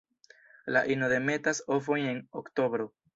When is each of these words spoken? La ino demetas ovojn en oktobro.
La 0.75 0.81
ino 0.95 1.09
demetas 1.11 1.61
ovojn 1.75 2.09
en 2.13 2.23
oktobro. 2.43 2.89